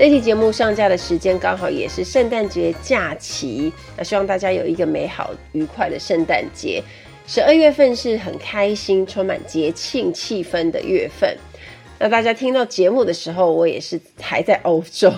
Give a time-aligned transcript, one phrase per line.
[0.00, 6.82] 这期节目上架的时间刚好也是圣诞节假期，那希望大家有一个美好愉快的圣诞节。
[7.26, 11.36] 十二月份是很开心、充满节庆气氛的月份。
[11.98, 15.12] 那大家听到节目的时候，我也是还在欧洲，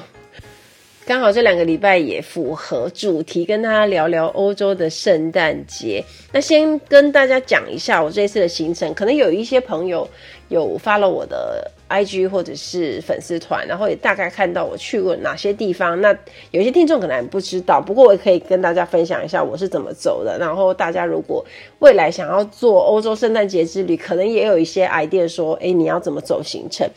[1.06, 6.04] 刚好这两个礼拜也符合主题，跟大家聊聊欧洲的圣诞节。
[6.32, 10.10] 那先跟大家讲一下我这次的行程，可能有一些朋友
[10.48, 11.70] 有发了我的。
[11.92, 16.00] IG 或者是粉丝团，然后也大概看到我去过哪些地方。
[16.00, 16.16] 那
[16.50, 20.38] 有些听众可能不知道，不过我也可以跟大家分享一下我是怎么走的。
[20.38, 21.44] 然后大家如果
[21.80, 26.88] 未来想要做欧洲圣诞节之旅，可能也有一些 idea 说，诶，你要怎么走行程？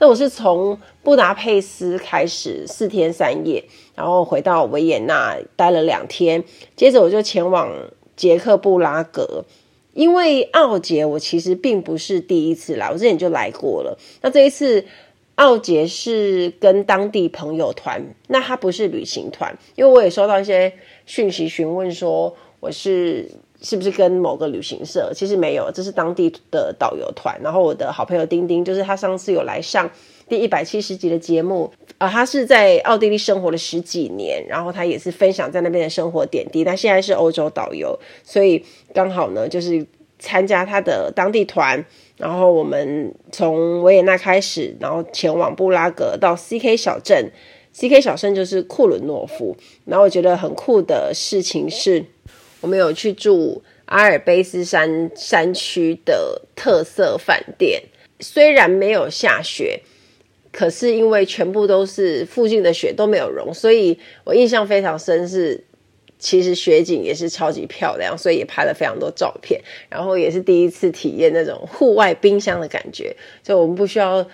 [0.00, 3.62] 那我是从布达佩斯开始四天三夜，
[3.94, 6.42] 然后回到维也纳待了两天，
[6.74, 7.70] 接着我就前往
[8.16, 9.44] 捷克布拉格。
[9.92, 13.98] 因为奥杰，我其实并不是第一次来，我之前就来过了。
[14.22, 14.84] 那这一次
[15.34, 20.72] 奥杰是跟当地朋友团，那他不是旅行团，因为我也收到一些
[21.06, 23.28] 讯息询问说我是
[23.62, 27.38] 是不是跟某个旅行社，其实没有，这是当地的导游团。
[27.42, 29.90] 然后我的好朋友丁丁，就是他上次有来上
[30.28, 36.62] 第一百七十集的节目啊，他是在奥地利生活了十几年，然后他也是分享在那边的生活点滴。
[36.62, 39.86] 他现在是欧洲导游，所以刚好呢，就是
[40.18, 41.84] 参加他的当地团，
[42.16, 47.30] 然后我们从维也纳开始，然后前往布拉格到 CK 小镇
[47.74, 49.56] ，CK 小镇就是库伦诺夫。
[49.84, 52.04] 然后我觉得很酷的事情是，
[52.60, 57.82] 我们有去住阿尔卑斯山山区的特色饭店，
[58.20, 59.80] 虽然没有下雪。
[60.52, 65.62] 可是因为全部都是附近的雪都没有融，所以我印象非常深是，
[66.20, 69.60] 其实雪景也是超级漂亮，所以也拍了非常多照片。
[69.88, 74.24] 然后也是第一次体验那种户外冰箱的感觉，就我们不需要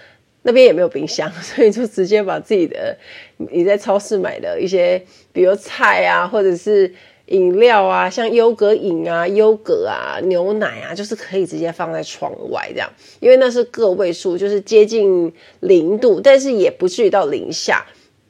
[0.43, 2.95] 那边也没有冰箱，所以就直接把自己的
[3.37, 5.03] 你在超市买的一些，
[5.33, 6.93] 比如菜啊，或者是。
[7.31, 17.85] 饮料啊，像优格饮啊、优格啊、牛奶啊，就是可以直接放在窗外这样，因为那是个位数，就是接近零度，但是也不至于到零下。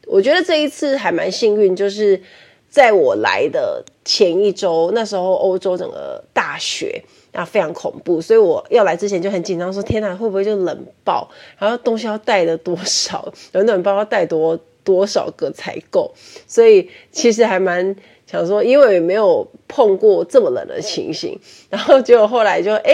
[0.06, 2.18] 我觉得这一次还蛮幸运，就是
[2.68, 11.28] 在我来的前一周，那时候欧洲整个大雪，那非常恐怖，所以我要来之前就很紧张，说天哪，会不会就冷爆？
[11.58, 13.32] 然后东西要带的多少？
[13.52, 16.12] 暖暖包要带多多少个才够？
[16.46, 17.96] 所以其实还蛮。
[18.28, 21.38] 想说，因为也没有碰过这么冷的情形，
[21.70, 22.92] 然后结果后来就哎，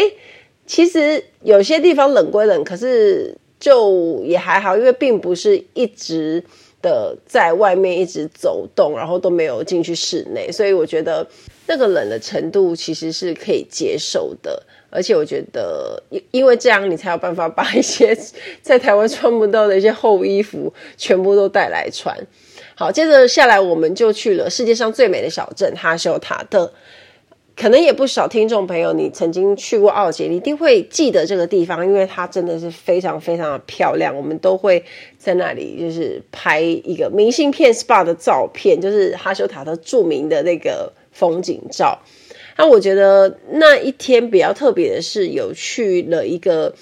[0.67, 6.45] 其实有些地方冷归冷，可是就也还好，因为并不是一直
[6.83, 11.27] 的在外面一直走动，然后都没有进去室内，所以我觉得
[11.67, 14.63] 那个冷的程度其实是可以接受的。
[14.91, 18.15] 而且我觉得，因因为这样，你才有办法把一些
[18.61, 22.15] 在台湾穿不到的一些厚衣服全部都带来穿。
[22.75, 26.71] 好，接着下来我们就去了世界上最美的小镇哈修塔特。
[27.63, 34.17] 可能也不少听众朋友，你曾经去过奥杰，你一定会记得这个地方，因为它真的是非常非常的漂亮。
[34.17, 34.85] 我们都会
[35.17, 42.01] 在那里就是拍一个明信片 SPA 的照片，就是哈修塔特著名的那个风景照。
[42.57, 46.75] 那我觉得那一天比较特别的是，有去了一个。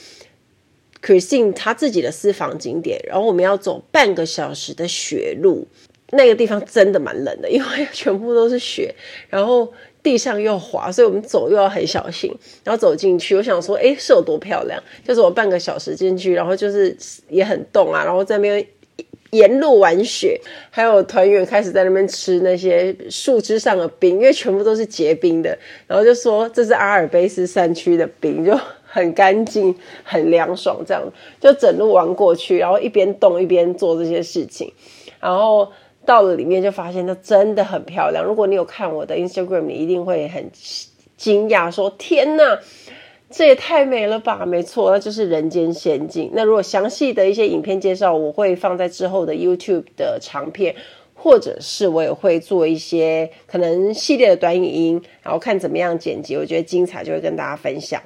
[1.03, 5.67] Christine 他自己的私房景点，然后我们要走半个小时的雪路，
[6.11, 8.95] 那个地方真的蛮冷的，因为全部都是雪，
[9.31, 12.31] 然后地上又滑，所以我们走又要很小心。
[12.65, 14.83] 然后走进去，我想说，诶，是有多漂亮？
[15.07, 16.97] 就是我半个小时进去，然后就是
[17.29, 18.67] 也很冻啊，然后在那边
[19.31, 20.41] 沿路玩雪，
[20.71, 25.57] 还有团员开始在那边吃那些树枝上的冰，因为全部都是结冰的，
[25.87, 28.59] 然后就说这是阿尔卑斯山区的冰，就。
[28.93, 31.01] 很干净，很凉爽，这样
[31.41, 34.73] 就整路玩过去，然后一边冻一边做这些事情，
[35.21, 35.71] 然后
[36.11, 38.25] 到了里面就发现它真的很漂亮。
[38.25, 40.51] 如果你有看我的 Instagram，你一定会很
[41.17, 42.59] 惊讶，说天哪，
[43.31, 44.45] 这也太美了吧！
[44.45, 46.33] 没错，那就是人间仙境。
[46.35, 50.75] 那如果详细的一些影片介绍，我会放在之后的 YouTube 的长片，
[51.15, 58.03] 或者是我也会做一些可能系列的短影音，然后看怎么样剪辑，我觉得精彩就会跟大家分享。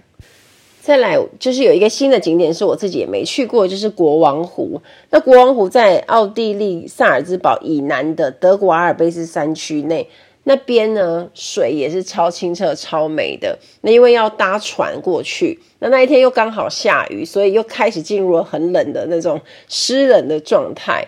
[0.85, 4.79] 再来就是有一个新的景点是我自己也没去过，就是国王湖。
[5.09, 10.07] 那国王湖在奥地利萨尔兹堡以南的德国阿尔卑斯山区内，
[10.43, 13.59] 那边呢，水也是超清澈、超美的。
[13.81, 21.03] 那因为要搭船过去，那那一天又刚好下雨，所以又开始进入了很冷的那种湿冷的状态。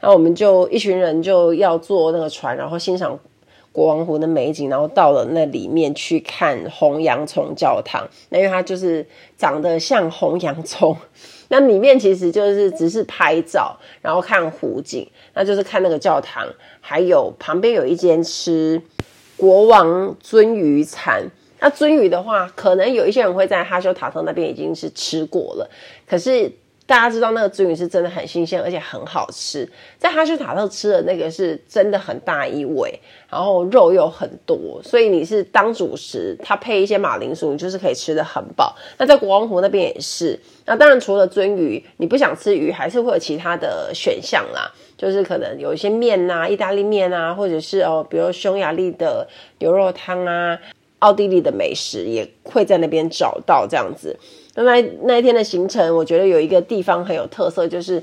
[0.00, 3.18] 那我们就一群人就要坐那个船，然后欣赏
[3.76, 8.08] 国王湖的美景，然后到了那里面去看红洋葱教堂。
[8.30, 9.06] 那因为它就是
[9.36, 10.96] 长得像红洋葱。
[11.48, 16.48] 那里面其实就是只是拍照，然后看湖景，那就是看那个教堂，
[16.80, 18.80] 还有旁边有一间吃
[19.36, 21.22] 国王鳟鱼餐。
[21.60, 25.70] 那鳟鱼的话，可能有一些人会在哈修塔特那边已经是吃过了，
[26.08, 26.50] 可是。
[26.86, 29.68] 大家知道那个鱒鱼是真的很新鲜，而且很好吃。
[29.98, 32.96] 在哈修塔特吃的那个是真的很大一尾，
[33.28, 38.76] 然后肉又很多，所以你是当主食，它配一些马铃薯，你就是可以吃得很饱。
[38.98, 40.38] 那在国王湖那边也是。
[40.64, 49.26] 那当然除了鱒鱼，你不想吃鱼，还是会有其他的选项啦，就是可能有一些面啊，意大利面啊，或者是哦，比如匈牙利的
[49.58, 50.56] 牛肉汤啊，
[51.00, 54.16] 奥地利的美食也会在那边找到这样子。
[54.56, 58.02] 那那那一天的行程，我觉得有一个地方很有特色，就是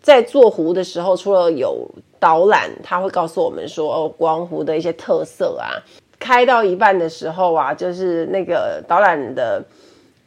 [0.00, 1.88] 在坐湖的时候，除了有
[2.18, 5.76] 导览，他会告诉我们说哦，光湖的一些特色啊。
[6.18, 9.62] 开到一半的时候啊，就是那个导览的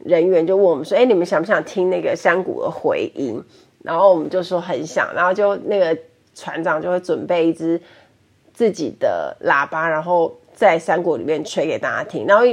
[0.04, 3.42] 人员就问我们说：“哎，你们想不想听那个山谷的回音？”
[3.82, 5.98] 然后我们就说很想，然后就那个
[6.36, 7.82] 船长就会准备一支
[8.54, 12.46] 自己的喇叭，然后在山谷里面吹给大家听，然后。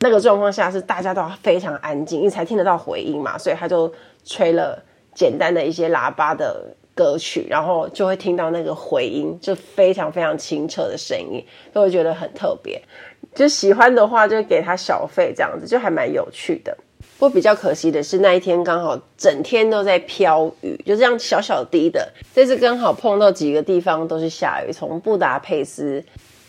[0.00, 3.92] 那个状况下是大家都非常安静，因为才听得到回音嘛，所以他就
[4.24, 4.80] 吹了
[5.14, 6.64] 简单的一些喇叭的
[6.94, 12.80] 歌曲，然后就会听到那个回音，就非常非常清澈的声音，所以我觉得很特别。
[13.34, 16.76] 就喜欢的话就给他小费，这样子就还蛮有趣的。
[17.18, 22.08] 不过比较可惜的是那一天刚好整天都在飘雨，就这样小小滴的。
[22.32, 26.04] 这次刚好碰到几个地方都是下雨，从布达佩斯、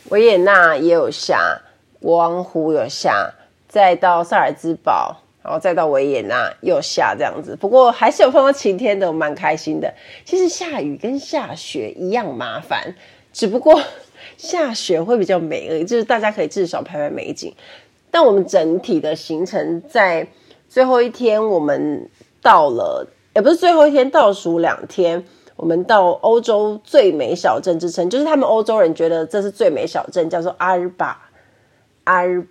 [0.09, 1.59] 维也纳也有下，
[1.99, 3.33] 国王湖有下。
[3.69, 9.93] 再到萨尔兹堡，然后再到维也纳又下这样子，不过还是有碰到晴天的，我蛮开心的。
[10.25, 12.95] 其实下雨跟下雪一样麻烦，
[13.31, 13.79] 只不过
[14.35, 17.53] 下雪会比较美而已，就是大家可以至少拍拍美景。
[18.11, 20.27] 但我们整体的行程在
[20.67, 22.09] 最后一天，我们
[22.41, 25.23] 到了，也不是最后一天，倒数两天，
[25.55, 31.29] 我们到欧洲最美小镇之称，就是他们欧洲人觉得这是最美小镇，叫做阿尔巴，
[32.05, 32.43] 阿尔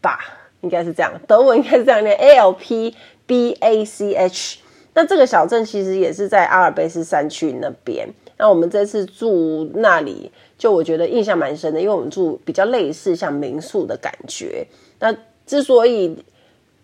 [0.00, 0.20] 巴。
[0.62, 4.58] 应该是这样，德文应该是这样念，A L P B A C H。
[4.94, 8.08] 那这个小镇其实也是在阿尔卑斯山区那边。
[8.38, 14.66] 那我们这次住那里，就我觉得印象蛮深的，因为我们住比较类似像民宿的感觉。
[14.98, 15.14] 那
[15.46, 16.16] 之所以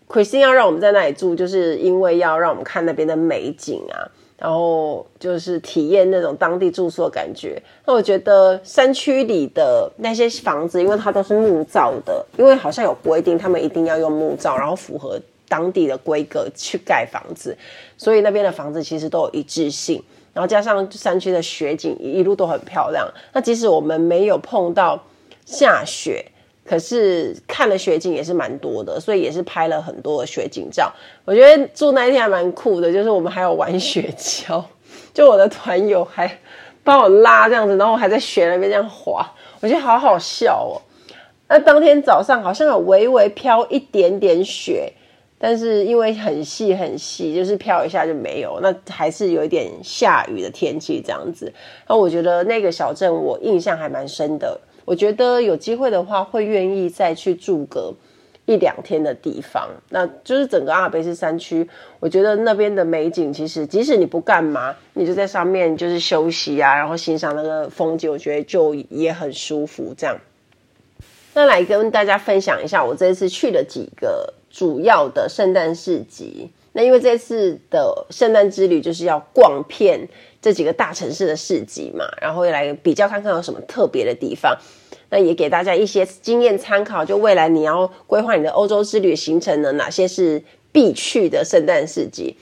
[0.07, 4.09] Christine 要让我们在那里住，就是因为要让我们看那边的美景啊。
[4.39, 7.61] 然后就是体验那种当地住宿的感觉。
[7.85, 17.57] 那我觉得山区里的那些房子，因为它都是木造的，因为好像有规定，他们一定要用木造，然后符合当地的规格去盖房子，
[17.97, 20.01] 所以那边的房子其实都有一致性。
[20.33, 23.07] 然后加上山区的雪景一路都很漂亮。
[23.33, 25.03] 那即使我们没有碰到
[25.45, 26.25] 下雪。
[26.69, 30.93] 可是看了雪景也是蛮多的，所以也是拍了很多的雪景照。
[31.25, 34.63] 我觉得住那一天还蛮酷的，就是我们还有玩雪橇，
[35.11, 36.31] 就我的团友还
[36.83, 39.25] 帮我拉这样子，然后我还在雪那边这样滑，
[39.61, 40.77] 我觉得好好笑哦。
[41.47, 44.93] 那当天早上好像有微微飘一点点雪，
[45.39, 51.51] 但是因为很细很细，就是飘一下就没有，那还是有一点下雨的天气这样子。
[51.87, 54.61] 那我觉得那个小镇我印象还蛮深的。
[54.89, 57.93] 我觉得有机会的话，会愿意再去住个
[58.47, 59.69] 一两天的地方。
[59.89, 61.69] 那就是整个阿尔卑斯山区，
[61.99, 69.93] 我觉得那边的美景，其实即使你不干嘛，你就在上面就是休息啊，然后欣赏那个风景，我觉得就也很舒服。
[69.95, 70.17] 这样，
[71.35, 76.49] 那来跟大家分享一下我这次去了几个主要的圣诞市集。
[76.73, 80.07] 那因为这次的圣诞之旅就是要逛遍
[80.41, 84.57] 这几个大城市的市集嘛，然后来比较看看有什么特别的地方。
[85.11, 92.35] 那也给大家一些经验参考，就未来你要规划你的欧洲之旅行程呢，哪些是必去的圣诞市集？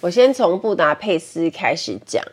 [0.00, 2.24] 我先从布达佩斯开始讲。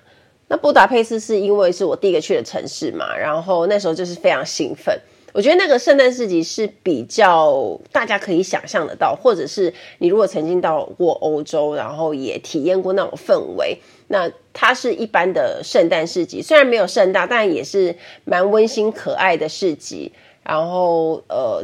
[0.47, 4.99] 那布达佩斯是因为是我第一个去的城市嘛，然后那时候就是非常兴奋。
[5.35, 13.77] 我觉得那个圣诞市集是比较大家可以想象得到，或者是你如果曾经到过欧洲，然后也体验过那种氛围，
[14.07, 20.09] 那它是一般的圣诞市集，虽然没有盛大，但也是蛮温馨可爱的市集。
[20.41, 21.61] 然后呃，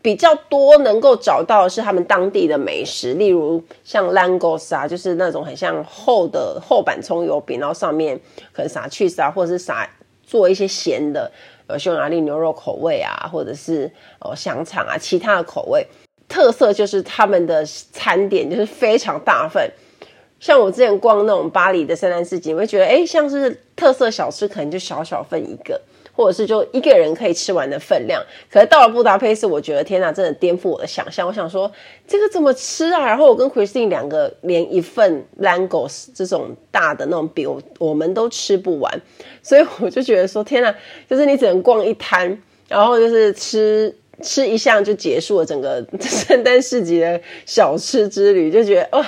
[0.00, 8.20] 比较多能够找到的是他们当地的美食，例如像 Langos 啊，就是那种很像厚的厚板葱油饼，然后上面
[8.52, 9.90] 可能撒 cheese 啊，或者是撒。
[10.22, 11.28] 做一些咸的，
[11.70, 15.86] 呃，匈牙利牛肉口味啊，或者是哦香肠啊，其他的口味。
[16.28, 19.68] 特色就是他们的餐点就是非常大份，
[20.38, 25.80] 像我之前逛那种巴黎的圣诞市集，我会觉得，哎，像是特色小吃可能就小小份一个。
[26.20, 28.22] 或者是就一个人可以吃完的分量，
[28.52, 31.26] 可是到了布达佩斯，我觉得天哪，真的颠覆我的想象。
[31.26, 31.72] 我想说
[32.06, 33.06] 这个怎么吃啊？
[33.06, 37.48] 然后我跟 Christine 两个连一份 Langos 这种大的那种饼，
[37.78, 39.00] 我们都吃不完，
[39.42, 40.74] 所以我就觉得说天哪，
[41.08, 49.06] 就是你只能逛一摊，然后就是吃吃一项就结束了整个圣诞市集的小吃之旅，就觉得哇。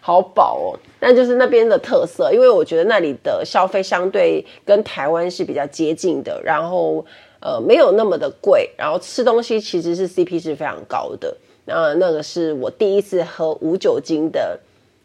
[0.00, 7.04] 好饱哦，那就是那边的特色，因为我觉得那里的消费相对跟台湾是比较接近的，然后
[7.40, 11.36] 呃没有那么的贵，然后吃东西其实是 CP 值非常高的。
[11.66, 14.58] 那那个是我第一次喝无酒精的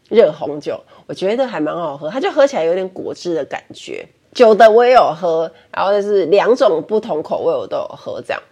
[0.08, 4.04] 热红酒，我觉得还蛮好喝，它就喝起来有点果汁的感觉。
[4.32, 8.42] 酒的我也有喝，然后就是两种不同口味我都有喝，这样。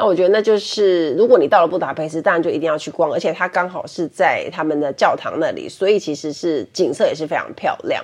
[0.00, 8.02] 那我觉得那就是，如果你到了布达佩斯，当然就一定要去逛，而且它刚好是在他们的教堂那里，所以其实是景色也是非常漂亮。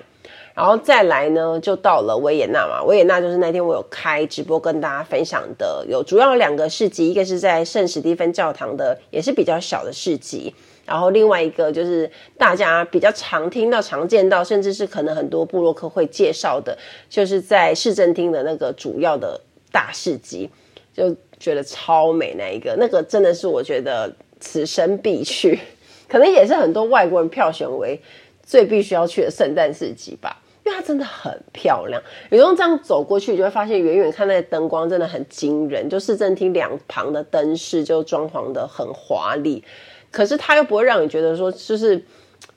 [0.54, 16.76] 然后再来呢，就到了维也纳嘛，维也纳就是那天我有开直播跟大家分享的，有主要两个市集，一个是在圣史蒂芬教堂的，也是比较小的市集，然后另外一个就是大家比较常听到、常见到，甚至是可能很多部落客会介绍的，
[17.08, 19.40] 就是在市政厅的那个主要的
[19.72, 20.50] 大市集，
[20.92, 21.16] 就。
[21.38, 25.58] 觉得超美那一个，那个真的是我觉得此生必去，
[26.08, 28.00] 可能也是很多外国人票选为
[28.42, 32.02] 最必须要去的圣诞市集吧，因为它真的很漂亮。
[32.30, 39.62] 你用这样走过去，你就会发现远远看那灯光真的很惊人，就市政厅两旁的灯饰就装潢得很华丽，
[40.10, 42.02] 可是它又不会让你觉得说就是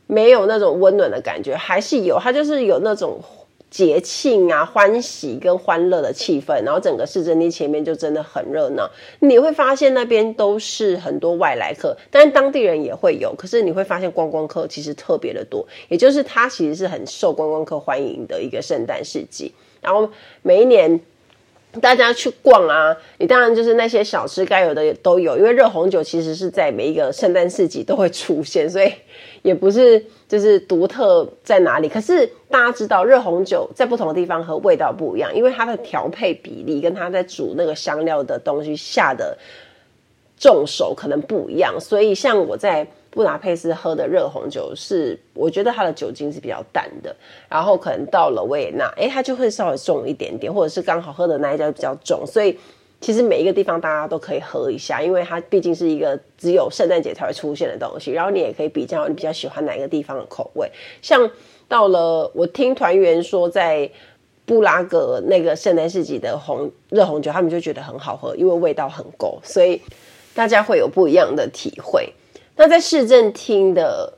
[0.08, 3.20] 没有那种温暖的感觉，还是有，它就是有那种。
[3.70, 8.90] 节庆啊，欢喜跟欢乐的气氛，然后整个市政厅前面就真的很热闹。
[9.20, 13.34] 你会发现那边都是很多外来客，但是当地人也会有。
[13.36, 19.54] 可是你会发现观光客其实特别的多，也就是它其实是很受观光客欢迎的一个圣诞市集。
[19.82, 20.10] 然后
[20.42, 21.00] 每一年
[21.80, 28.92] 大家去逛啊，你当然就是那些小吃该有的也都有，因为热红酒其实是在每一个圣诞市集都会出现，所以
[29.44, 30.04] 也不是。
[30.30, 31.90] 就是独特在哪里？
[31.90, 39.36] 可是大家知道，热红酒在不同的地方喝味道不一样，因为它的调配比例跟它在煮那个香料的东西下的
[40.38, 41.78] 重手可能不一样。
[41.80, 47.16] 所以像我在布达佩斯喝的热红酒是，我觉得它的酒精是比较淡的。
[47.50, 52.56] 然后可能到了维也纳，诶，它就会稍微重一点点，或者是刚好喝的那一家比较重，所以。
[53.02, 58.12] 其实每一个地方大家都可以喝一下，因为它毕竟是一个只有圣诞节才会出现的东西。
[58.12, 60.70] 然后你也可以比较你比较喜欢哪一个地方的口味。
[61.02, 61.30] 像
[61.68, 63.90] 到了我听团员说，在
[64.46, 69.82] 布拉格那个圣诞市集的红热红酒，他们就觉得很好喝，因为味道很够，所以
[70.34, 72.14] 大家会有不一样的体会。
[72.56, 74.14] 那在市政厅的。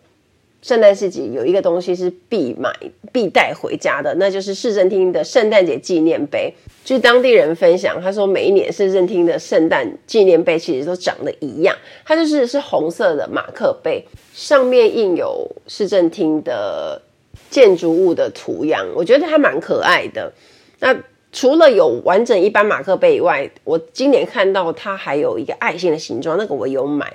[0.62, 2.72] 圣诞市集有一个东西是必买、
[3.12, 6.53] 必带回家的，那就是市政厅的圣诞节纪念碑。
[6.86, 11.75] 据当地人分享，他说每一年市政厅的圣诞纪念碑其实都长得一样，
[12.06, 14.03] 它就是是红色的马克杯，
[14.34, 17.01] 上面印有市政厅的
[17.50, 20.32] 建筑物的图样，我觉得它蛮可爱的。
[20.80, 20.96] 那
[21.32, 27.13] 除了有完整一般马克杯以外，我今年看到它还有一个爱心的形状，那个我有买。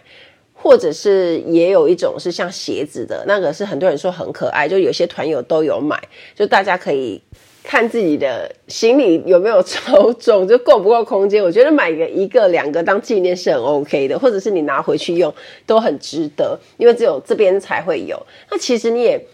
[0.66, 5.96] 或者是也有一种是像鞋子的那个，是很多人说很可爱，就有些团友都有买，
[6.34, 7.22] 就大家可以
[7.62, 11.40] 看自己的行李有没有超重，就够不够空间。
[11.40, 15.32] 我觉得买个一个两个当纪念是很 OK 的，或者是你拿回去用
[15.66, 18.20] 都很值得，因为只有这边才会有。
[18.50, 19.24] 那其实你也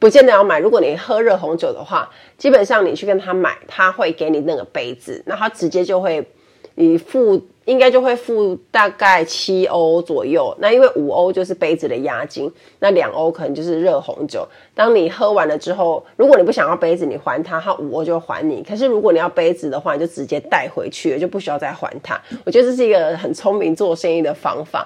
[0.00, 6.26] 不见得要买，如果你喝热红酒的话，基本上你去跟他买，他会给你那个杯子，那他直接就会
[6.74, 7.40] 你付。
[7.66, 12.50] 应该就会付大概七欧左右，那因为五欧就是杯子的押金，
[12.80, 14.44] 那两欧可能就是热红酒。
[14.74, 18.64] 当你喝完了之后，如果你不想要杯子，你还他，他五欧就还你。
[18.68, 22.20] 可是如果你要杯子的话，你就直接带回去，就不需要再还他。
[22.44, 24.84] 我觉得这是一个很聪明做生意的方法。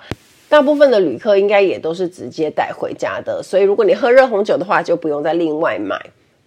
[0.50, 5.98] 大部分的旅客应该也都是直接带回家的，所以如果你喝热红酒的话，就不用再另外买。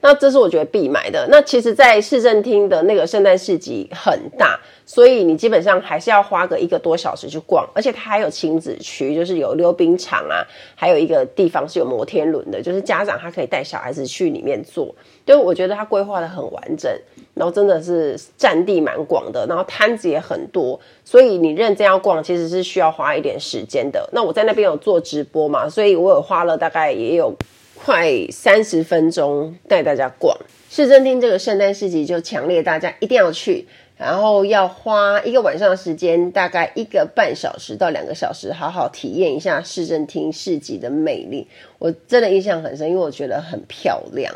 [0.08, 1.28] 那这是我觉得必买的。
[1.30, 7.68] 那其实，在市政厅的那个圣诞市集很大，所以你基本上还是要花个一个多小时去逛。
[7.76, 14.96] 而且它还有亲子区，就是有溜冰场啊，还有一个地方是有摩天轮的，就是家长他可以带小孩子去里面坐。
[15.26, 16.90] 就我觉得它规划得很完整，
[17.34, 24.10] 然后真的是占地蛮广的，然后摊子也很多，所以你认真要逛，其实是需要花一点时间的。
[24.14, 27.36] 那我在那边有做直播嘛，所以我有花了大概也有。
[27.78, 30.38] 快三十分钟带大家逛
[30.70, 33.66] 市政厅这个圣诞市集，就强烈大家一定要去，
[33.98, 41.48] 然后要花一个晚上的时间，大概一个半小时到两个小时，好好体验一下市政厅市集的魅力。
[41.80, 44.34] 我真的印象很深，因为我觉得很漂亮。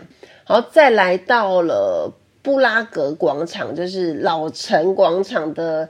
[0.48, 5.90] 然后再来到了布拉格广场，就是老城广场的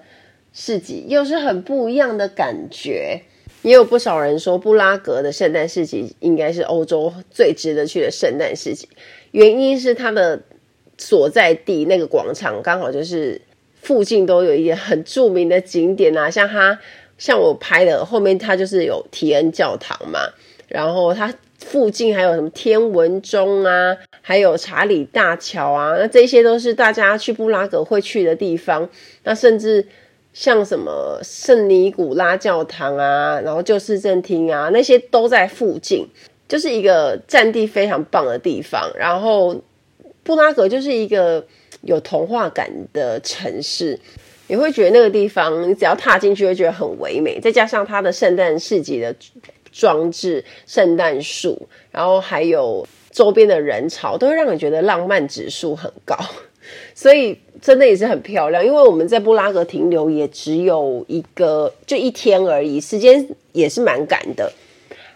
[0.52, 3.22] 市集，又是很不一样的感觉。
[3.64, 8.90] 也有不少人说，布拉格的圣诞市集应该是欧洲最值得去的圣诞市集，
[9.32, 10.42] 原因是它的
[10.98, 13.40] 所在地那个广场刚好就是
[13.80, 16.80] 附近都有一些很著名的景点啊，像它
[17.20, 20.20] 像我拍的后面，它就是有提恩教堂嘛，
[20.68, 28.90] 然后它附近还有什么天文钟啊，还有查理大桥啊，那这些都是大家去布拉格会去的地方，
[29.24, 29.86] 那甚至。
[30.34, 36.08] 像什么圣尼古拉教堂啊，然后旧市政厅啊，那些都在附近，
[36.48, 38.90] 就是一个占地非常棒的地方。
[38.98, 39.62] 然后
[40.24, 41.46] 布拉格就是一个
[41.82, 44.00] 有童话感的城市，
[44.48, 47.40] 你会觉得那个地方，你只要踏进去会觉得很唯美。
[47.40, 49.14] 再加上它的圣诞市集的
[49.72, 56.16] 装置、圣诞树，然后还有周边的人潮，都会让你觉得浪漫指数很高。
[56.94, 64.52] 所以真的也是很漂亮，因为我们在布拉格停留也只有一个就一天而已，时间也是蛮赶的。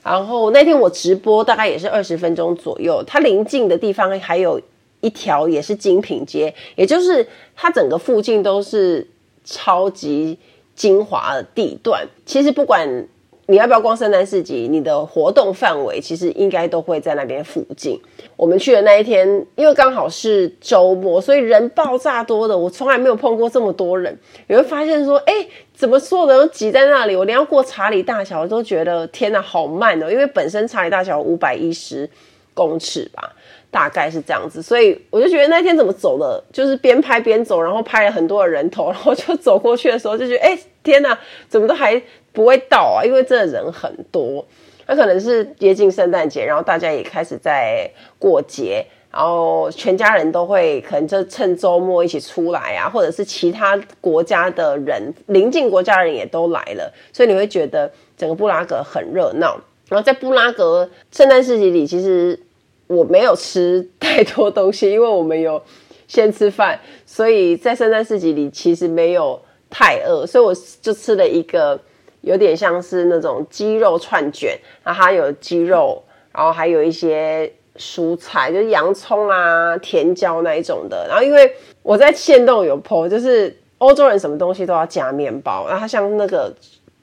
[0.04, 4.62] 然后那天我直播大概也是二十分钟左右，它临近的地方还有
[5.02, 9.08] 一条也是精品街，也就是它整个附近都是
[9.44, 10.38] 超级
[10.76, 12.08] 精华的地段。
[12.26, 13.08] 其实不管
[13.48, 14.68] 你要不要逛圣诞市集？
[14.68, 18.00] 你的活动范围其实应该都会在那边附近。
[18.36, 22.58] 我们去的那一天，因为刚好是周末，所以人爆炸多的。
[22.58, 24.18] 我从来没有碰过这么多人。
[24.48, 25.34] 你会发现说，哎，
[25.76, 27.16] 怎么所有人都挤在那里？
[27.16, 30.10] 我连要过查理大桥都觉得天哪，好慢哦！
[30.10, 32.10] 因为本身查理大桥五百一十
[32.56, 33.32] 公尺吧，
[33.70, 34.60] 大概是这样子。
[34.60, 41.16] 所以我就觉得那天怎么走的，就是边拍边走，然后拍了很多的人头，然后就走过去的时候就觉得，哎，天哪，
[41.48, 42.02] 怎么都还。
[42.36, 44.46] 不会到啊，因为真的人很多。
[44.88, 59.60] 那可能是接近圣诞节，然后大家也开始在过节，然后全家人都会可能就趁周末一起出来啊，或者是其他国家的人，邻近国家人也都来了，所以你会觉得整个布拉格很热闹。
[59.90, 62.40] 然后在布拉格圣诞市集里，其实
[62.86, 65.60] 我没有吃太多东西，因为我们有
[66.08, 71.82] 先吃饭，所以在圣诞市集里其实没有太饿，所以我就吃了一个。
[72.26, 81.06] 有点像是那种鸡肉串卷，然后它有鸡肉，然后还有一些蔬菜，就是洋葱啊、甜椒那一种的。
[81.08, 86.52] 然后因为我在限动有 po，就是欧洲人什么东西都要加面包，然后它像那个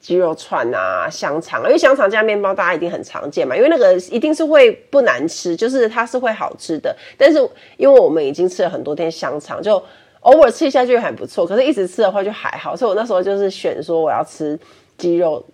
[0.01, 6.93] 鸡肉串啊、香肠，因为香肠加面包大家一定很常见嘛，因为那个一定是会不难吃，就是它是会好吃的。
[7.17, 7.39] 但是
[7.77, 9.81] 因为我们已经吃了很多天香肠，就
[10.19, 14.59] 偶尔吃一下就很不错，可是一直吃的话就还好，所以我那时候就是选说我要吃。
[15.03, 15.45] 鸡肉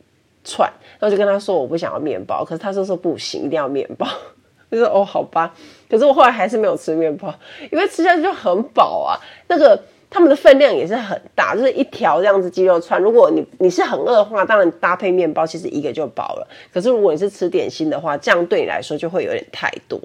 [0.43, 4.07] 串，然后就跟他说我不想要面包，可是他说说不行，一定要面包。
[4.69, 5.55] 就说哦，好吧。
[5.89, 7.33] 可是我后来还是没有吃面包，
[7.71, 9.17] 因为吃下去就很饱啊。
[9.47, 9.81] 那个
[10.12, 13.01] 他们的分量也是很大，就是一条这样子鸡肉串。
[13.01, 16.47] 如果你你是很饿的话，当然搭配面包其实一个就饱了。
[16.71, 19.99] 可是如果你是吃点心的话，这样对你来说就会有点太多。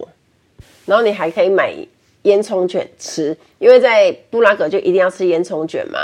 [0.86, 1.74] 然后你还可以买
[2.22, 5.98] 烟囱卷吃，因为在布拉格就一定要吃烟囱卷嘛。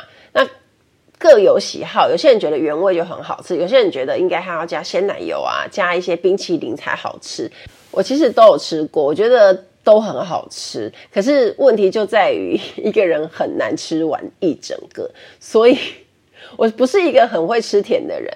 [1.20, 7.50] 各有喜好，有些人觉得原味就很好吃，有些人觉得应该还要加鲜奶油啊，加一些冰淇淋才好吃。
[7.90, 9.52] 我其实都有吃过，我觉得
[9.84, 10.90] 都很好吃。
[11.12, 15.76] 可是问题就在于 一个人很难吃完一整个，所以
[16.56, 18.32] 我不是一个很会吃甜的人。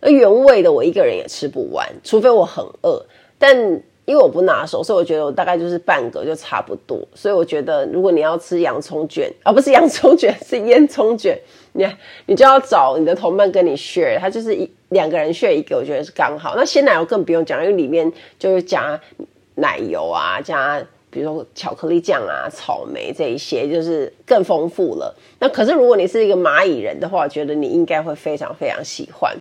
[0.00, 3.04] 而原味的我一个人也吃不完，除非我很饿。
[3.38, 3.56] 但
[4.06, 6.98] 因为我不拿手，所以我觉得我大概就是半个就差不多。
[7.14, 11.38] 所以我觉得如果你要吃洋葱卷，而、啊、不是洋葱卷，是烟囱卷。
[11.72, 11.86] 你
[12.26, 16.54] 你就要找你的同伴跟你 share，他就是一两个人 share 一个，我觉得是刚好。
[16.56, 19.00] 那鲜奶油更不用讲，因为里面就是加
[19.56, 25.14] 奶油啊，加比如说巧克力酱啊、草莓这一些，就是更丰富了。
[25.38, 29.36] 那可是如果你是一个蚂蚁人的话，我觉得你应该会非常非常喜欢。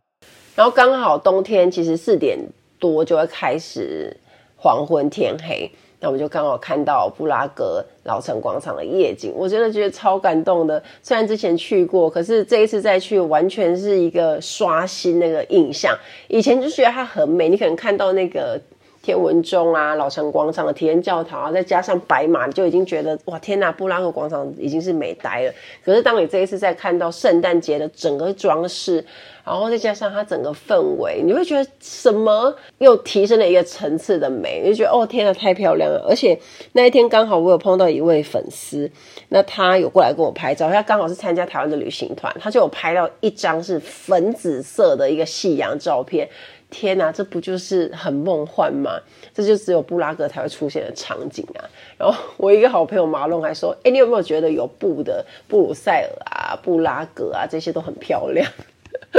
[0.56, 2.38] 然后刚好冬天其实四点
[2.80, 4.16] 多就会开始
[4.58, 5.72] 黄昏天黑。
[6.02, 10.82] 那我们就刚好看到布拉格老城广场的夜景，我真的觉得超感动的。
[11.04, 15.94] 虽然之前去过，可是这一次再去，完全是一个刷新那个印象。
[16.30, 18.58] 以前就觉得它很美，你可能看到那个
[19.02, 25.54] 天文钟啊、老城广场的体验教堂啊，再加上白马，你就已经觉得哇天呐，布拉格广场已经是美呆了。
[25.84, 29.04] 可是当你这一次再看到圣诞节的整个装饰，
[29.46, 36.06] 然后再加上它整个氛围，你会觉得什么又提升了一个层次的美，你就觉得哦天呐，太漂亮了！
[36.08, 36.38] 而且
[36.74, 38.92] 那一天刚好我有碰到一位粉丝，
[39.30, 46.28] 那他有过来跟我拍照，他刚好是参加台湾的旅行团，他就有拍到一张是粉紫色的一个夕阳照片。
[46.70, 49.00] 天呐，这不就是很梦幻吗？
[49.34, 51.66] 这就只有布拉格才会出现的场景啊！
[51.98, 58.48] 然后我一个好朋友马龙还说：“哎，你有没有觉得有布的布鲁塞尔啊、布拉格啊这些都很漂亮？”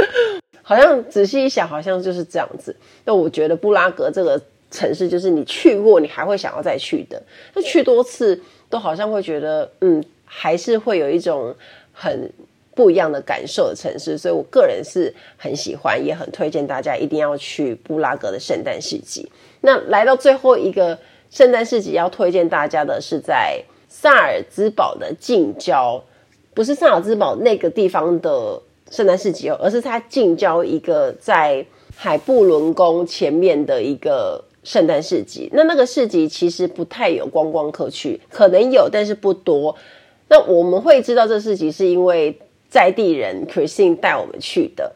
[0.62, 2.76] 好像仔细一想，好像就是这样子。
[3.04, 7.20] 那我觉得布拉格这个城市，就是你去过，你还会想要再去的。
[7.54, 11.54] 那去多次，都好像会觉得，嗯，还是会有一种
[11.92, 12.30] 很。
[12.80, 19.30] 不一样的感受的城市，所以我个人是很喜欢，也很推荐大家一定要去布拉格的圣诞市集。
[19.60, 26.02] 那来到最后一个圣诞市集，要推荐大家的是在萨尔兹堡的近郊，
[26.54, 28.58] 不是萨尔兹堡那个地方的
[28.90, 35.50] 圣诞市集哦，而是它近郊一个在海布伦宫前面的一个圣诞市集。
[35.52, 39.76] 那那个市集其实不太有观光客去，可能有，但是不多。
[40.28, 42.38] 那我们会知道这市集是因为。
[42.70, 44.92] 在地人 Christine 带我们去的，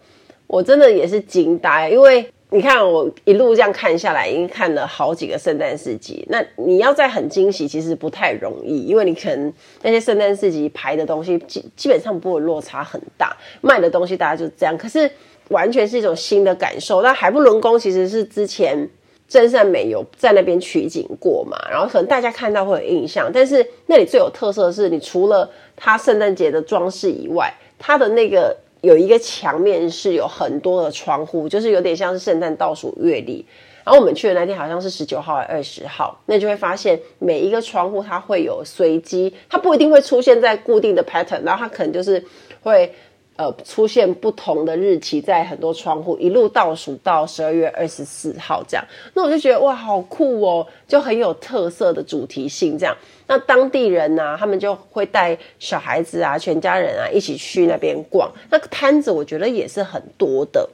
[0.47, 6.25] 我真的也是惊呆，因为你看我一路这样看下来，已经看了好几个圣诞市集。
[6.29, 14.79] 那你要再很惊喜，其实不太容易，因为你可能那些圣诞市集排的东西基基本上不会落差很大，卖的东西大家就这样。
[14.79, 15.11] 可是
[15.49, 17.03] 完全是一种新的感受。
[17.03, 18.89] 那海布伦宫其实是之前
[19.27, 23.29] 真善美有在那边取景过嘛，然后可能大家看到会有印象。
[23.35, 33.45] 但是那里最有特色的是，你除了它圣诞节的装饰以外，它的那个有一个墙面是有很多的窗户，就是有点像是圣诞倒数月历。
[33.85, 42.25] 然后我们去的那天好像是十九号还是二十号，那就会发现每一个窗户它会有随机，它不一定会出现在固定的 pattern，然后它可能就是
[42.63, 42.93] 会。
[43.37, 52.97] 呃，出现不同的日期，在很多窗户一路倒数到十二月二十四号这样，那我就觉得哇，好酷哦，就很有特色的主题性这样。
[53.27, 58.31] 那当地人呢、他们就会带小孩子啊，全家人啊一起去那边逛。
[58.51, 60.69] 那个摊子我觉得也是很多的，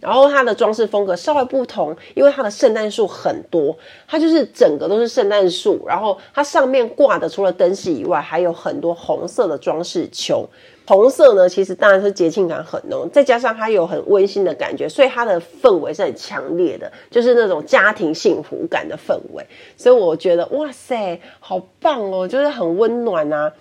[0.00, 3.76] 然后它的装饰风格稍微不同，因为它的圣诞树很多，
[4.08, 10.48] 它就是整个都是圣诞树，然后它上面挂的除了灯饰以外，还有很多红色的装饰球。
[10.86, 19.46] 红色呢，其实当然是节庆感很浓，再加上它有很温馨的感觉，所以它的氛围是很强烈的，就是那种家庭幸福感的氛围。
[19.76, 23.52] 所以我觉得，哇塞，好棒哦，就是很温暖啊！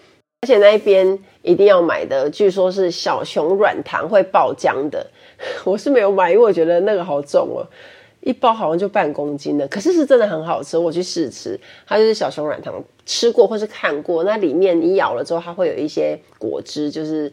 [0.42, 5.06] 而且那一边一定要买的，据说是小熊软糖会爆浆的，
[5.64, 7.66] 我是没有买，因为我觉得那个好重哦。
[8.22, 10.78] 一包好像就半公斤的，可是是真的很好吃。
[10.78, 14.26] 我去试吃，它就是小熊软糖，吃过或是看过。
[14.26, 17.32] 那里面你咬了之后，它会有一些果汁，就是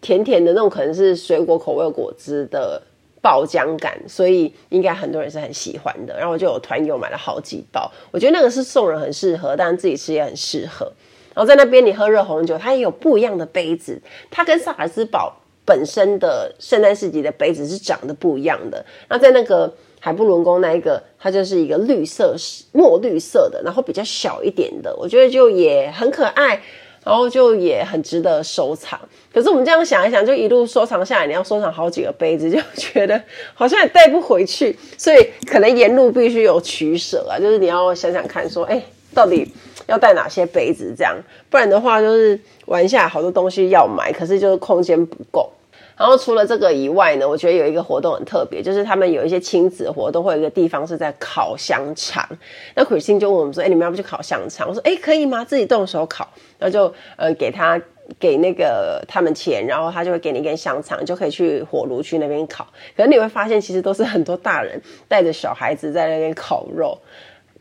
[0.00, 2.82] 甜甜的那种，可能是水果口味果汁的
[3.22, 6.16] 爆浆感，所以应该很多人是很喜欢的。
[6.18, 10.92] 然后我就有团友买了好几包，我觉得那个是送人很适合，当然自己吃也很适合。
[11.32, 15.32] 然后在那边你喝热红酒，它也有不一样的杯子，它跟萨尔兹堡
[15.64, 18.84] 本身的圣诞市集的杯子是长得不一样的。
[19.08, 19.72] 那在那个。
[20.04, 22.36] 海布伦宫那一个，它就是一个绿色、
[22.72, 26.60] 墨绿色的，然后比较小一点的，我觉得就也很可爱，
[27.02, 29.00] 然后就也很值得收藏。
[29.32, 33.18] 可是我们这样想一想，就一路收藏下来，你要收藏好几个杯子，就觉得
[33.54, 37.38] 好像也带不回去，所以可能沿路必须有取舍啊。
[37.38, 38.82] 就是你要想想看，说，哎，
[39.14, 39.50] 到底
[39.86, 40.94] 要带哪些杯子？
[40.96, 41.16] 这样，
[41.50, 45.50] 不然的话，就是玩下来好多东西要买，可是就是空间不够。
[45.96, 52.28] 然后除了这个以外呢，我觉得有一个活动很特别，就是他们有一些亲子活动，会有一个地方是在烤香肠。
[52.74, 55.44] 那 Christine 就问我们说：“哎，你们要不去烤香肠？”我说：“哎，可以吗？
[55.44, 57.80] 自己动手烤。”然后就呃给他
[58.18, 62.66] 给那个他们钱，然后他就会给你一根香肠，就可以去火炉去那边烤。
[62.96, 66.98] 可是你会发现，其实都是很多大人带着小孩子在那边烤肉，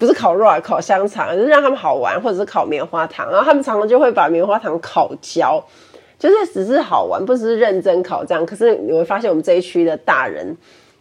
[0.04, 3.30] 不是烤肉啊，烤香肠，就是让他们好玩，或者是烤棉花糖。
[3.32, 5.64] 然后他们常常就会把棉花糖烤焦。
[6.20, 8.46] 就是只是好玩，不是认真烤这样。
[8.46, 10.56] 可是你会发现，我们这一区的大人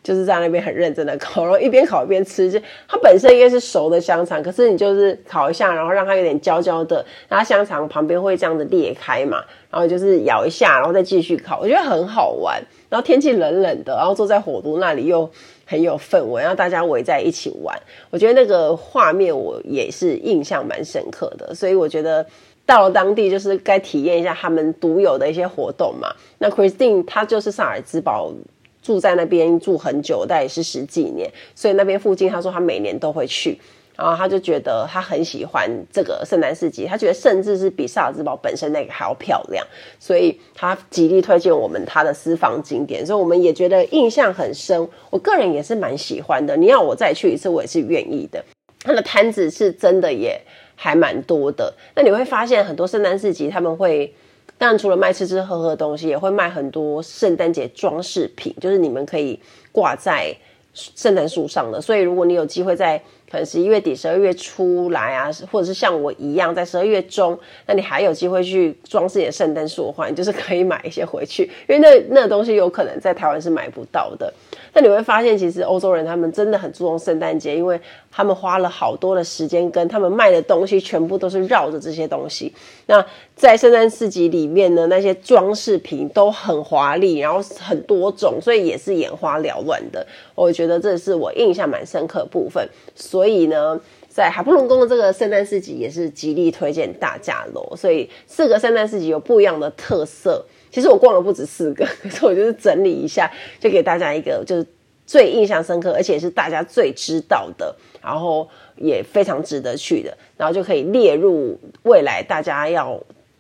[0.05, 2.51] 就是在那边很认真的烤，然后一边烤一边吃。
[2.51, 11.61] 就它本身应该是熟的香肠，可是你就是烤一下，然后让它有点焦焦的，然后香肠旁边会这样子裂开嘛，然后就是咬一下，然后再继续烤。
[11.61, 12.61] 我觉得很好玩。
[12.89, 15.31] 然后天气冷冷的，然后坐在火炉那里又
[15.73, 17.75] 很有氛围，然后大家围在一起玩。
[18.11, 22.25] 我觉得那个画面我也是印象蛮深刻的，所以我觉得。
[22.65, 26.09] 到了当地，就是该体验一下他们独有的一些活动嘛。
[26.39, 28.33] 那 Christine 她就是萨尔兹堡
[28.81, 33.59] 住在那边住很久，但也是十几年，所以那边附近她说她每年都会去。
[34.03, 39.65] 然后他就觉得他很喜欢这个圣诞市集，他觉得甚至是比萨尔兹堡本身那个还要漂亮，
[40.01, 44.89] 所以他极力推荐我们他的私房景点，所以我们也觉得印象很深。
[45.11, 48.45] 我个人也是蛮喜欢的，你要我再去一次，我也是愿意的。
[48.81, 50.41] 他的摊子是真的也
[50.75, 54.13] 还蛮多的，那你会发现很多圣诞市集他们会，
[54.59, 59.39] 当然除了卖吃吃喝喝的东西，也会卖很多圣诞节装饰品，就是你们可以
[59.71, 60.35] 挂在
[60.73, 61.81] 圣诞树上的。
[61.81, 63.01] 所以如果你有机会在
[63.33, 74.31] 可能十一月底、十二月初来啊，或者是像我一样在十二月中，那你还有机会去装饰你的圣诞树的话，你就是可以买一些回去，因为那那东西有可能在台湾是买不到的。
[74.75, 77.79] 那你会发现，其实欧洲人他们真的很注重圣诞节，因为
[78.11, 82.51] 他们花了好多的时间，跟他们卖的东西全部都是绕着这些东西。
[82.87, 83.05] 那
[83.37, 90.07] 在圣诞市集里面呢，那些装饰品都很华丽，然后很多种，所以也是眼花缭乱的。
[90.35, 92.67] 我觉得这是我印象蛮深刻的部分。
[92.95, 97.77] 所以呢，在海布隆宫的这个圣诞市集也是极力推荐大家喽。
[97.77, 100.47] 所以四个圣诞市集有不一样的特色。
[100.73, 103.31] 其实我逛了不止四个，可是我就是整理一下，
[103.61, 104.67] 就给大家一个就是
[105.07, 112.99] 最印象深刻，而且是大家最知道的，然后也非常值得去的，然后就可以列入未来大家要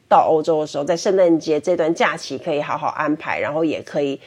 [0.08, 4.20] 到欧洲的时候，在圣诞节这段假期可以好好安排，然后也可以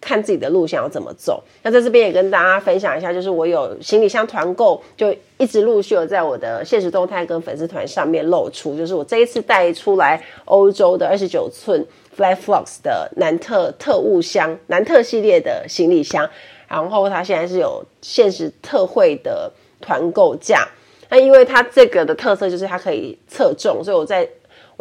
[0.00, 1.42] 看自己的路线要怎么走。
[1.64, 11.84] 那在这边也跟大家分享一下，就是我有行李箱团购，就一直陆续有在我的现实动态跟粉丝团上面露出，就是我这一次带出来欧洲的二十九寸。
[12.16, 16.28] Fly Fox 的南特特务箱，南特系列的行李箱，
[16.68, 20.68] 然后它现在是有限时特惠的团购价。
[21.08, 24.28] 那因为它这个的特色就是它可以侧重，所以我在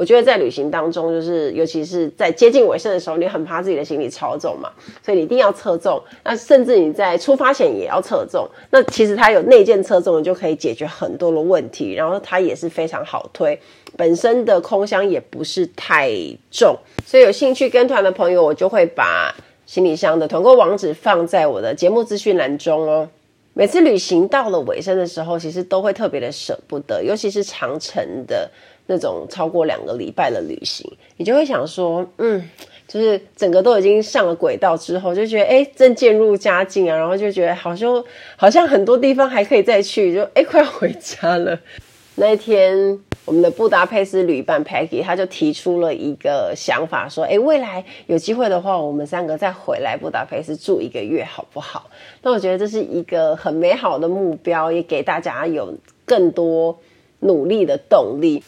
[0.02, 4.72] 我觉得在旅行当中，就是尤其是在接近尾声的时候，你很怕自己的行李超重嘛，
[5.06, 6.02] 所以你一定要测重。
[6.24, 8.50] 那甚至你在出发前也要测重。
[8.72, 11.94] 那其实它有内件测重，你就可以解决很多的问题。
[11.94, 13.60] 然后它也是非常好推，
[13.96, 16.10] 本身的空箱也不是太
[16.50, 16.76] 重。
[17.06, 19.32] 所以有兴趣跟团的朋友，我就会把
[19.68, 23.08] 行李箱的团购网址放在我的节目资讯栏中哦。
[23.54, 28.50] 每次旅行到了尾声的时候，其实都会特别的舍不得，尤其是长城的
[28.92, 32.44] 那种超过两个礼拜的旅行，你就会想说，嗯，
[32.86, 38.04] 就是整个都已经上了轨道之后，就觉得哎，正渐入佳境啊，然后就觉得好像
[38.36, 41.58] 好像很多地方还可以再去，就哎，快要回家了。
[42.16, 43.00] 那一天。
[43.24, 51.88] 我们的布达佩斯旅伴 Peggy，他就提出了一个想法，说：“哎，未来有机会的话，我们三个再回来布达佩斯住一个月，好不好？”
[52.24, 55.72] 那我觉得这是一个很美好的目标，也给大家有
[56.04, 56.80] 更多
[57.20, 58.44] 努力的动力。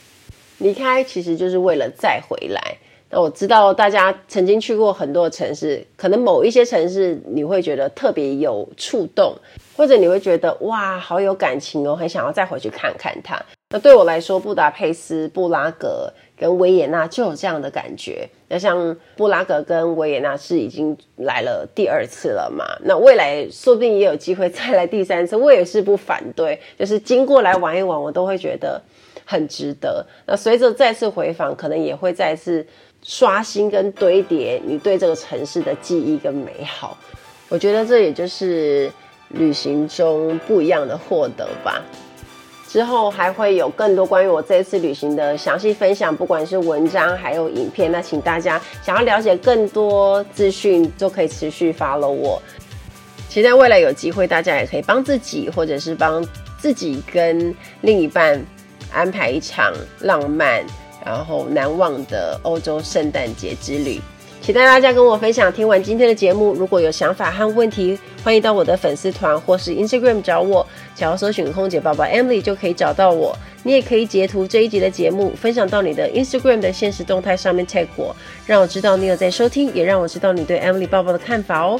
[0.63, 2.77] 离开其实就是为了再回来。
[3.09, 9.35] 那我知道大家曾经去过很多城市，可能某一些城市你会觉得特别有触动，
[9.75, 13.39] 或者你会觉得哇，好有感情哦，很想要再回去看看它。
[13.69, 18.27] 那对我来说，布达佩斯、布拉格跟维也纳就有这样的感觉。
[18.47, 22.65] 那像布拉格跟维也纳是已经来了第二次了嘛？
[22.83, 26.59] 那未来说不定也有机会再来第三次，我也是不反对。
[26.79, 28.81] 就是经过来玩一玩，我都会觉得
[29.25, 30.05] 很值得。
[30.25, 32.65] 那随着再次回访，可能也会再次
[33.03, 36.97] 刷新跟堆叠你对这个城市的记忆跟美好。
[37.49, 38.91] 我觉得这也就是
[39.29, 41.81] 旅行中不一样的获得吧。
[42.67, 52.41] 之后还会有更多关于我这次旅行的详细分享，不管是文章还有影片，那请大家想要了解更多资讯，都可以持续 follow 我。
[53.29, 56.25] 期待未来有机会，大家也可以帮自己，或者是帮
[56.57, 58.43] 自己跟另一半
[58.93, 60.63] 安排一场浪漫
[61.05, 63.99] 然后难忘的欧洲圣诞节之旅。
[64.41, 65.51] 期待大家跟我分享。
[65.51, 73.33] 听完今天的节目，如果有想法和问题，欢迎到我的粉丝团或是 Instagram 找我，只要搜寻空姐宝宝 Emily 就可以找到我。
[73.63, 78.13] 你也可以截图这一集的节目，分享到你的 Instagram 的现实动态上面 tag 我，
[78.45, 81.79] 让我知道你有在收听，也让我知道你对 Emily 报报的看法哦。